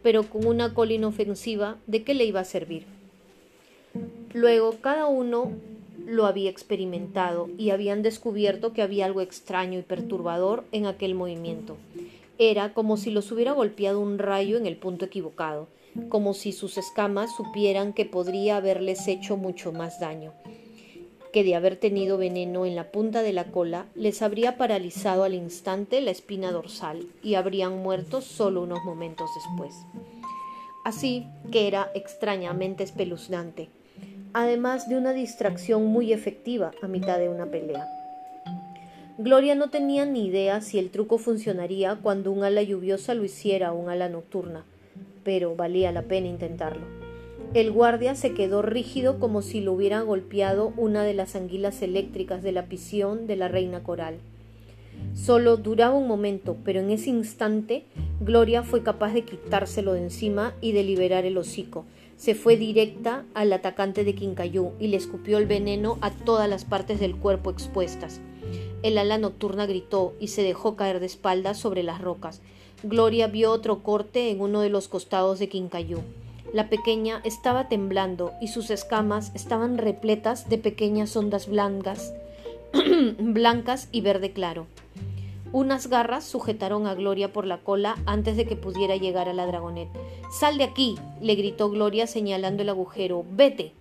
Pero 0.02 0.24
con 0.24 0.46
una 0.46 0.74
cola 0.74 0.94
inofensiva, 0.94 1.78
¿de 1.88 2.04
qué 2.04 2.14
le 2.14 2.26
iba 2.26 2.40
a 2.40 2.46
servir? 2.46 2.86
Luego 4.34 4.76
cada 4.80 5.08
uno 5.08 5.52
lo 6.06 6.26
había 6.26 6.50
experimentado 6.50 7.50
y 7.58 7.72
habían 7.72 8.02
descubierto 8.02 8.74
que 8.74 8.82
había 8.82 9.06
algo 9.06 9.22
extraño 9.22 9.80
y 9.80 9.84
perturbador 9.84 10.64
en 10.72 10.86
aquel 10.86 11.16
movimiento. 11.16 11.78
Era 12.38 12.74
como 12.74 12.96
si 12.96 13.12
los 13.12 13.32
hubiera 13.32 13.52
golpeado 13.52 14.00
un 14.00 14.18
rayo 14.20 14.58
en 14.58 14.66
el 14.66 14.78
punto 14.78 15.06
equivocado, 15.06 15.68
como 16.10 16.34
si 16.34 16.52
sus 16.52 16.78
escamas 16.78 17.36
supieran 17.36 17.94
que 17.94 18.06
podría 18.06 18.58
haberles 18.58 19.08
hecho 19.08 19.38
mucho 19.38 19.72
más 19.72 20.00
daño 20.00 20.34
que 21.32 21.44
de 21.44 21.56
haber 21.56 21.76
tenido 21.76 22.18
veneno 22.18 22.66
en 22.66 22.76
la 22.76 22.92
punta 22.92 23.22
de 23.22 23.34
la 23.34 23.46
cola 23.46 23.86
les 23.96 24.22
habría 24.22 24.58
paralizado 24.58 25.24
al 25.24 25.34
instante 25.34 26.02
la 26.02 26.12
espina 26.12 26.52
dorsal 26.52 27.06
y 27.24 27.36
habrían 27.36 27.78
muerto 27.78 28.22
solo 28.22 28.64
unos 28.64 28.84
momentos 28.84 29.30
después. 29.36 29.76
Así 30.84 31.28
que 31.52 31.68
era 31.68 31.92
extrañamente 31.94 32.84
espeluznante, 32.84 33.70
además 34.34 34.90
de 34.90 34.98
una 34.98 35.14
distracción 35.14 35.86
muy 35.86 36.14
efectiva 36.14 36.72
a 36.82 36.88
mitad 36.88 37.20
de 37.20 37.30
una 37.30 37.46
pelea. 37.46 37.88
Gloria 39.18 39.54
no 39.54 39.70
tenía 39.70 40.06
ni 40.06 40.26
idea 40.28 40.62
si 40.62 40.80
el 40.80 40.90
truco 40.90 41.18
funcionaría 41.18 41.98
cuando 42.02 42.32
un 42.32 42.44
ala 42.44 42.64
lluviosa 42.64 43.14
lo 43.14 43.26
hiciera 43.26 43.74
un 43.74 43.90
ala 43.90 44.08
nocturna, 44.08 44.64
pero 45.24 45.56
valía 45.56 45.92
la 45.92 46.04
pena 46.04 46.28
intentarlo. 46.28 46.86
El 47.54 47.72
guardia 47.72 48.14
se 48.14 48.34
quedó 48.34 48.62
rígido 48.62 49.20
como 49.20 49.42
si 49.42 49.60
lo 49.60 49.74
hubiera 49.74 50.02
golpeado 50.02 50.72
una 50.78 51.04
de 51.04 51.16
las 51.16 51.36
anguilas 51.36 51.82
eléctricas 51.82 52.44
de 52.44 52.52
la 52.52 52.66
prisión 52.66 53.26
de 53.26 53.36
la 53.36 53.48
reina 53.48 53.82
coral. 53.82 54.18
Solo 55.16 55.58
duraba 55.58 55.96
un 55.96 56.08
momento, 56.08 56.58
pero 56.64 56.80
en 56.80 56.92
ese 56.92 57.10
instante 57.10 57.86
Gloria 58.22 58.64
fue 58.64 58.84
capaz 58.84 59.14
de 59.14 59.24
quitárselo 59.24 59.94
de 59.94 60.04
encima 60.04 60.54
y 60.62 60.74
de 60.74 60.84
liberar 60.84 61.26
el 61.26 61.38
hocico. 61.38 61.86
Se 62.18 62.36
fue 62.36 62.58
directa 62.58 63.26
al 63.34 63.52
atacante 63.54 64.04
de 64.04 64.14
Quincayú 64.14 64.74
y 64.80 64.88
le 64.88 64.98
escupió 64.98 65.38
el 65.38 65.46
veneno 65.46 65.98
a 66.02 66.12
todas 66.12 66.50
las 66.50 66.66
partes 66.66 67.00
del 67.00 67.16
cuerpo 67.16 67.50
expuestas. 67.50 68.20
El 68.84 68.98
ala 68.98 69.18
nocturna 69.18 69.66
gritó 69.66 70.14
y 70.20 70.28
se 70.28 70.44
dejó 70.44 70.76
caer 70.76 71.00
de 71.00 71.06
espaldas 71.06 71.58
sobre 71.58 71.82
las 71.82 72.02
rocas. 72.02 72.42
Gloria 72.84 73.28
vio 73.28 73.52
otro 73.52 73.84
corte 73.84 74.32
en 74.32 74.40
uno 74.40 74.62
de 74.62 74.70
los 74.70 74.88
costados 74.88 75.38
de 75.40 75.50
Quincayú. 75.50 76.00
La 76.54 76.70
pequeña 76.70 77.20
estaba 77.26 77.68
temblando 77.68 78.32
y 78.42 78.48
sus 78.48 78.70
escamas 78.70 79.32
estaban 79.36 79.78
repletas 79.78 80.48
de 80.50 80.58
pequeñas 80.58 81.16
ondas 81.18 81.50
blancas, 81.50 82.14
blancas 83.20 83.90
y 83.92 84.00
verde 84.00 84.32
claro. 84.32 84.66
Unas 85.52 85.88
garras 85.88 86.24
sujetaron 86.24 86.88
a 86.88 86.94
Gloria 86.94 87.34
por 87.34 87.46
la 87.46 87.58
cola 87.58 87.98
antes 88.06 88.38
de 88.38 88.46
que 88.46 88.56
pudiera 88.56 88.96
llegar 88.96 89.28
a 89.28 89.34
la 89.34 89.46
dragonet. 89.46 89.90
Sal 90.32 90.58
de 90.58 90.64
aquí, 90.64 90.96
le 91.22 91.36
gritó 91.36 91.70
Gloria 91.70 92.08
señalando 92.08 92.64
el 92.64 92.70
agujero. 92.70 93.26
Vete. 93.30 93.74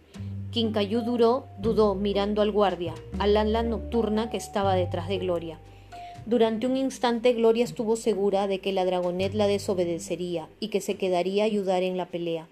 Quincayú 0.50 1.02
duró, 1.02 1.44
dudó, 1.58 1.94
mirando 1.94 2.42
al 2.42 2.50
guardia, 2.50 2.94
al 3.18 3.36
ala 3.36 3.62
nocturna 3.62 4.28
que 4.28 4.38
estaba 4.38 4.74
detrás 4.74 5.06
de 5.06 5.18
Gloria. 5.18 5.60
Durante 6.28 6.66
un 6.66 6.76
instante 6.76 7.32
Gloria 7.32 7.64
estuvo 7.64 7.96
segura 7.96 8.46
de 8.48 8.58
que 8.58 8.74
la 8.74 8.84
dragonet 8.84 9.32
la 9.32 9.46
desobedecería 9.46 10.46
y 10.60 10.68
que 10.68 10.82
se 10.82 10.96
quedaría 10.96 11.44
a 11.44 11.46
ayudar 11.46 11.82
en 11.82 11.96
la 11.96 12.04
pelea. 12.04 12.48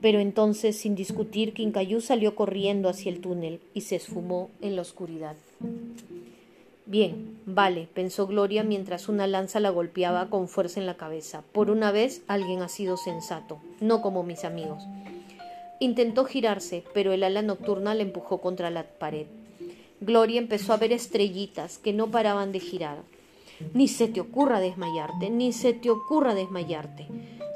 Pero 0.00 0.18
entonces, 0.18 0.78
sin 0.78 0.94
discutir, 0.94 1.52
Quincayú 1.52 2.00
salió 2.00 2.34
corriendo 2.34 2.88
hacia 2.88 3.12
el 3.12 3.20
túnel 3.20 3.60
y 3.74 3.82
se 3.82 3.96
esfumó 3.96 4.48
en 4.62 4.76
la 4.76 4.82
oscuridad. 4.82 5.36
Bien, 6.86 7.36
vale, 7.44 7.86
pensó 7.92 8.26
Gloria 8.26 8.62
mientras 8.62 9.10
una 9.10 9.26
lanza 9.26 9.60
la 9.60 9.68
golpeaba 9.68 10.30
con 10.30 10.48
fuerza 10.48 10.80
en 10.80 10.86
la 10.86 10.96
cabeza. 10.96 11.44
Por 11.52 11.68
una 11.68 11.92
vez 11.92 12.22
alguien 12.28 12.62
ha 12.62 12.68
sido 12.70 12.96
sensato, 12.96 13.60
no 13.78 14.00
como 14.00 14.22
mis 14.22 14.42
amigos. 14.42 14.84
Intentó 15.80 16.24
girarse, 16.24 16.82
pero 16.94 17.12
el 17.12 17.24
ala 17.24 17.42
nocturna 17.42 17.94
la 17.94 18.04
empujó 18.04 18.40
contra 18.40 18.70
la 18.70 18.84
pared. 18.84 19.26
Gloria 20.02 20.40
empezó 20.40 20.72
a 20.72 20.78
ver 20.78 20.92
estrellitas 20.92 21.78
que 21.78 21.92
no 21.92 22.10
paraban 22.10 22.50
de 22.50 22.58
girar. 22.58 23.02
Ni 23.72 23.86
se 23.86 24.08
te 24.08 24.20
ocurra 24.20 24.58
desmayarte, 24.58 25.30
ni 25.30 25.52
se 25.52 25.74
te 25.74 25.90
ocurra 25.90 26.34
desmayarte. 26.34 27.06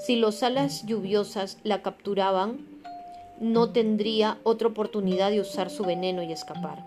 Si 0.07 0.15
los 0.15 0.45
alas 0.45 0.87
lluviosas 0.87 1.59
la 1.65 1.83
capturaban, 1.83 2.65
no 3.41 3.71
tendría 3.71 4.39
otra 4.45 4.69
oportunidad 4.69 5.33
de 5.33 5.41
usar 5.41 5.71
su 5.71 5.83
veneno 5.83 6.23
y 6.23 6.31
escapar. 6.31 6.87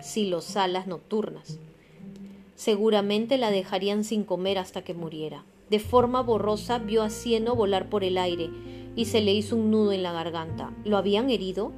Si 0.00 0.26
los 0.26 0.56
alas 0.56 0.86
nocturnas. 0.86 1.58
Seguramente 2.54 3.36
la 3.36 3.50
dejarían 3.50 4.04
sin 4.04 4.24
comer 4.24 4.56
hasta 4.56 4.80
que 4.80 4.94
muriera. 4.94 5.44
De 5.68 5.80
forma 5.80 6.22
borrosa 6.22 6.78
vio 6.78 7.02
a 7.02 7.10
Cieno 7.10 7.54
volar 7.54 7.90
por 7.90 8.04
el 8.04 8.16
aire 8.16 8.48
y 8.96 9.04
se 9.04 9.20
le 9.20 9.34
hizo 9.34 9.56
un 9.56 9.70
nudo 9.70 9.92
en 9.92 10.02
la 10.02 10.12
garganta. 10.12 10.72
¿Lo 10.84 10.96
habían 10.96 11.28
herido? 11.28 11.72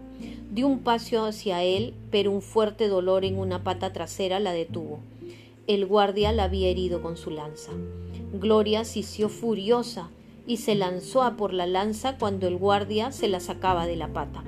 Dio 0.52 0.66
un 0.66 0.80
paso 0.80 1.25
hacia 1.25 1.62
él, 1.62 1.94
pero 2.11 2.30
un 2.30 2.42
fuerte 2.42 2.87
dolor 2.87 3.25
en 3.25 3.38
una 3.38 3.64
pata 3.64 3.94
trasera 3.94 4.38
la 4.38 4.52
detuvo. 4.52 5.00
El 5.66 5.87
guardia 5.87 6.30
la 6.30 6.44
había 6.44 6.68
herido 6.68 7.00
con 7.00 7.16
su 7.16 7.30
lanza. 7.30 7.73
Gloria 8.35 8.85
sisió 8.85 9.30
furiosa 9.30 10.11
y 10.47 10.59
se 10.59 10.75
lanzó 10.75 11.23
a 11.23 11.38
por 11.38 11.54
la 11.54 11.66
lanza 11.66 12.18
cuando 12.18 12.49
el 12.49 12.59
guardia 12.59 13.12
se 13.12 13.28
la 13.28 13.40
sacaba 13.40 13.87
de 13.87 13.97
la 13.97 14.09
pata. 14.09 14.44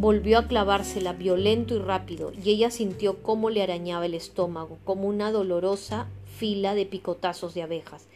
Volvió 0.00 0.40
a 0.40 0.48
clavársela 0.48 1.12
violento 1.12 1.76
y 1.76 1.78
rápido, 1.78 2.32
y 2.32 2.50
ella 2.50 2.72
sintió 2.72 3.22
cómo 3.22 3.48
le 3.48 3.62
arañaba 3.62 4.06
el 4.06 4.14
estómago, 4.14 4.78
como 4.82 5.06
una 5.06 5.30
dolorosa 5.30 6.08
fila 6.36 6.74
de 6.74 6.84
picotazos 6.84 7.54
de 7.54 7.62
abejas. 7.62 8.08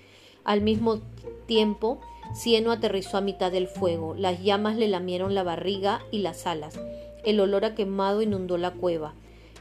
Al 0.43 0.61
mismo 0.61 0.99
tiempo, 1.47 2.01
Cieno 2.35 2.73
aterrizó 2.73 3.17
a 3.17 3.21
mitad 3.21 3.53
del 3.53 3.69
fuego, 3.69 4.15
las 4.15 4.43
llamas 4.43 4.77
le 4.77 4.89
lamieron 4.89 5.35
la 5.35 5.43
barriga 5.43 6.03
y 6.11 6.19
las 6.19 6.47
alas, 6.47 6.79
el 7.25 7.41
olor 7.41 7.65
a 7.65 7.75
quemado 7.75 8.23
inundó 8.23 8.59
la 8.59 8.73
cueva. 8.73 9.15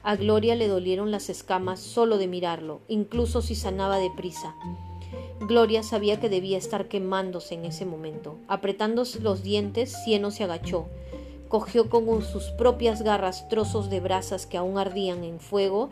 A 0.04 0.16
Gloria 0.16 0.56
le 0.56 0.68
dolieron 0.68 1.10
las 1.10 1.30
escamas 1.30 1.80
solo 1.80 2.18
de 2.18 2.28
mirarlo, 2.28 2.82
incluso 2.88 3.42
si 3.42 3.56
sanaba 3.56 3.98
deprisa. 3.98 4.56
Gloria 5.40 5.84
sabía 5.84 6.20
que 6.20 6.30
debía 6.30 6.58
estar 6.58 6.88
quemándose 6.88 7.56
en 7.56 7.66
ese 7.66 7.86
momento. 7.86 8.38
Apretándose 8.48 9.20
los 9.20 9.42
dientes, 9.42 9.96
Cieno 10.04 10.32
se 10.32 10.44
agachó. 10.44 10.86
Cogió 11.48 11.90
con 11.90 12.22
sus 12.22 12.46
propias 12.52 13.02
garras 13.02 13.50
trozos 13.50 13.90
de 13.90 14.00
brasas 14.00 14.46
que 14.46 14.58
aún 14.58 14.78
ardían 14.78 15.24
en 15.24 15.40
fuego 15.40 15.90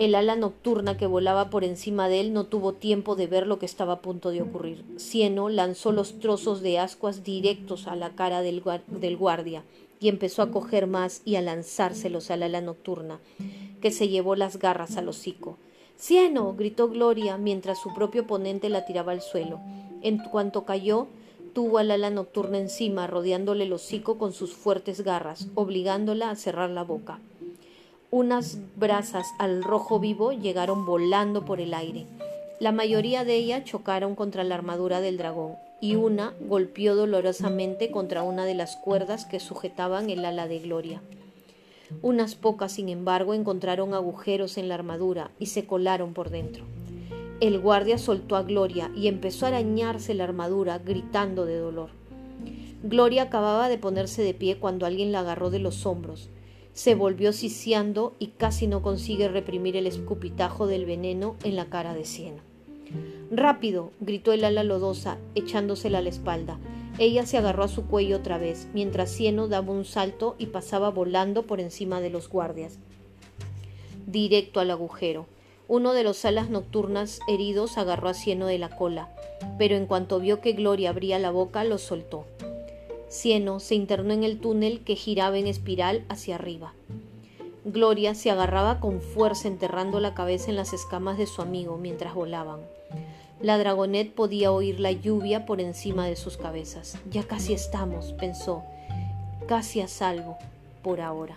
el 0.00 0.14
ala 0.14 0.34
nocturna 0.34 0.96
que 0.96 1.06
volaba 1.06 1.50
por 1.50 1.62
encima 1.62 2.08
de 2.08 2.20
él 2.20 2.32
no 2.32 2.46
tuvo 2.46 2.72
tiempo 2.72 3.16
de 3.16 3.26
ver 3.26 3.46
lo 3.46 3.58
que 3.58 3.66
estaba 3.66 3.92
a 3.92 4.00
punto 4.00 4.30
de 4.30 4.40
ocurrir. 4.40 4.82
Cieno 4.96 5.50
lanzó 5.50 5.92
los 5.92 6.20
trozos 6.20 6.62
de 6.62 6.78
ascuas 6.78 7.22
directos 7.22 7.86
a 7.86 7.96
la 7.96 8.08
cara 8.08 8.40
del, 8.40 8.62
guardia 9.18 9.62
y 10.00 10.08
empezó 10.08 10.40
a 10.40 10.50
coger 10.50 10.86
más 10.86 11.20
y 11.26 11.36
a 11.36 11.42
lanzárselos 11.42 12.30
al 12.30 12.44
ala 12.44 12.62
nocturna, 12.62 13.20
que 13.82 13.90
se 13.90 14.08
llevó 14.08 14.36
las 14.36 14.58
garras 14.58 14.96
al 14.96 15.06
hocico. 15.06 15.58
Cieno. 15.98 16.54
gritó 16.54 16.88
Gloria 16.88 17.36
mientras 17.36 17.78
su 17.78 17.92
propio 17.92 18.22
oponente 18.22 18.70
la 18.70 18.86
tiraba 18.86 19.12
al 19.12 19.20
suelo. 19.20 19.60
En 20.00 20.16
cuanto 20.16 20.64
cayó, 20.64 21.08
tuvo 21.52 21.76
al 21.76 21.90
ala 21.90 22.08
nocturna 22.08 22.56
encima, 22.56 23.06
rodeándole 23.06 23.64
el 23.64 23.72
hocico 23.74 24.16
con 24.16 24.32
sus 24.32 24.54
fuertes 24.54 25.02
garras, 25.02 25.48
obligándola 25.54 26.30
a 26.30 26.36
cerrar 26.36 26.70
la 26.70 26.84
boca. 26.84 27.20
Unas 28.12 28.58
brasas 28.74 29.28
al 29.38 29.62
rojo 29.62 30.00
vivo 30.00 30.32
llegaron 30.32 30.84
volando 30.84 31.44
por 31.44 31.60
el 31.60 31.72
aire. 31.72 32.06
La 32.58 32.72
mayoría 32.72 33.24
de 33.24 33.36
ellas 33.36 33.62
chocaron 33.62 34.16
contra 34.16 34.42
la 34.42 34.56
armadura 34.56 35.00
del 35.00 35.16
dragón 35.16 35.52
y 35.80 35.94
una 35.94 36.34
golpeó 36.40 36.96
dolorosamente 36.96 37.92
contra 37.92 38.24
una 38.24 38.46
de 38.46 38.54
las 38.56 38.74
cuerdas 38.74 39.26
que 39.26 39.38
sujetaban 39.38 40.10
el 40.10 40.24
ala 40.24 40.48
de 40.48 40.58
Gloria. 40.58 41.00
Unas 42.02 42.34
pocas, 42.34 42.72
sin 42.72 42.88
embargo, 42.88 43.32
encontraron 43.32 43.94
agujeros 43.94 44.58
en 44.58 44.68
la 44.68 44.74
armadura 44.74 45.30
y 45.38 45.46
se 45.46 45.66
colaron 45.66 46.12
por 46.12 46.30
dentro. 46.30 46.64
El 47.38 47.60
guardia 47.60 47.96
soltó 47.96 48.34
a 48.34 48.42
Gloria 48.42 48.90
y 48.96 49.06
empezó 49.06 49.46
a 49.46 49.50
arañarse 49.50 50.14
la 50.14 50.24
armadura, 50.24 50.78
gritando 50.78 51.46
de 51.46 51.58
dolor. 51.58 51.90
Gloria 52.82 53.22
acababa 53.22 53.68
de 53.68 53.78
ponerse 53.78 54.24
de 54.24 54.34
pie 54.34 54.58
cuando 54.58 54.84
alguien 54.84 55.12
la 55.12 55.20
agarró 55.20 55.50
de 55.50 55.60
los 55.60 55.86
hombros 55.86 56.28
se 56.72 56.94
volvió 56.94 57.32
siciando 57.32 58.14
y 58.18 58.28
casi 58.28 58.66
no 58.66 58.82
consigue 58.82 59.28
reprimir 59.28 59.76
el 59.76 59.86
escupitajo 59.86 60.66
del 60.66 60.86
veneno 60.86 61.36
en 61.44 61.56
la 61.56 61.66
cara 61.66 61.94
de 61.94 62.04
Siena. 62.04 62.42
Rápido, 63.30 63.92
gritó 64.00 64.32
el 64.32 64.44
ala 64.44 64.64
lodosa, 64.64 65.18
echándosela 65.34 65.98
a 65.98 66.02
la 66.02 66.08
espalda. 66.08 66.58
Ella 66.98 67.24
se 67.24 67.38
agarró 67.38 67.64
a 67.64 67.68
su 67.68 67.86
cuello 67.86 68.16
otra 68.16 68.38
vez, 68.38 68.68
mientras 68.74 69.10
Cieno 69.10 69.48
daba 69.48 69.72
un 69.72 69.84
salto 69.84 70.34
y 70.38 70.46
pasaba 70.46 70.90
volando 70.90 71.44
por 71.44 71.60
encima 71.60 72.00
de 72.00 72.10
los 72.10 72.28
guardias. 72.28 72.78
Directo 74.06 74.60
al 74.60 74.70
agujero. 74.70 75.26
Uno 75.68 75.92
de 75.92 76.02
los 76.02 76.24
alas 76.24 76.50
nocturnas 76.50 77.20
heridos 77.28 77.78
agarró 77.78 78.08
a 78.08 78.14
Cieno 78.14 78.46
de 78.46 78.58
la 78.58 78.70
cola, 78.70 79.08
pero 79.56 79.76
en 79.76 79.86
cuanto 79.86 80.18
vio 80.18 80.40
que 80.40 80.52
Gloria 80.52 80.90
abría 80.90 81.20
la 81.20 81.30
boca, 81.30 81.62
lo 81.62 81.78
soltó. 81.78 82.24
Cieno 83.10 83.58
se 83.58 83.74
internó 83.74 84.14
en 84.14 84.22
el 84.22 84.38
túnel 84.38 84.84
que 84.84 84.94
giraba 84.94 85.36
en 85.36 85.48
espiral 85.48 86.04
hacia 86.08 86.36
arriba. 86.36 86.74
Gloria 87.64 88.14
se 88.14 88.30
agarraba 88.30 88.78
con 88.78 89.00
fuerza 89.00 89.48
enterrando 89.48 89.98
la 89.98 90.14
cabeza 90.14 90.48
en 90.48 90.56
las 90.56 90.72
escamas 90.72 91.18
de 91.18 91.26
su 91.26 91.42
amigo 91.42 91.76
mientras 91.76 92.14
volaban. 92.14 92.60
La 93.40 93.58
dragonet 93.58 94.14
podía 94.14 94.52
oír 94.52 94.78
la 94.78 94.92
lluvia 94.92 95.44
por 95.44 95.60
encima 95.60 96.06
de 96.06 96.14
sus 96.14 96.36
cabezas. 96.36 96.98
Ya 97.10 97.24
casi 97.24 97.52
estamos, 97.52 98.12
pensó, 98.12 98.62
casi 99.48 99.80
a 99.80 99.88
salvo, 99.88 100.38
por 100.82 101.00
ahora. 101.00 101.36